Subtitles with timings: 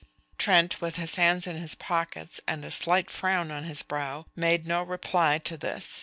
[0.39, 4.65] Trent, with his hands in his pockets and a slight frown on his brow, made
[4.65, 5.99] no reply to this.